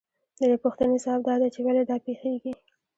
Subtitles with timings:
[0.39, 2.51] د دې پوښتنې ځواب دا دی چې ولې دا پېښېږي